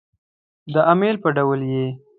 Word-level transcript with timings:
د 0.73 0.75
امیل 0.91 1.15
په 1.23 1.29
ډول 1.37 1.61
يې 1.71 1.85